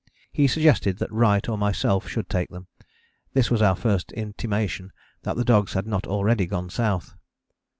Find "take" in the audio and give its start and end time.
2.27-2.49